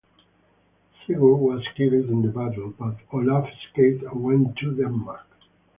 Sigurd 1.03 1.37
was 1.39 1.61
killed 1.77 1.93
in 2.09 2.23
the 2.23 2.29
battle, 2.29 2.73
but 2.79 2.97
Olav 3.13 3.47
escaped 3.49 4.01
and 4.01 4.23
went 4.23 4.57
to 4.57 4.75
Denmark. 4.75 5.27